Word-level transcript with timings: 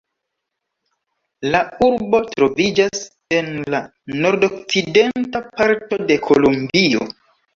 La 1.55 1.59
urbo 1.87 2.21
troviĝas 2.31 3.03
en 3.39 3.51
la 3.75 3.81
nordokcidenta 4.23 5.43
parto 5.59 6.03
de 6.13 6.17
Kolombio. 6.29 7.07